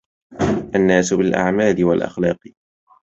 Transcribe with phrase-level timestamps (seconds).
[0.75, 2.37] الناس بالأعمال والأخلاق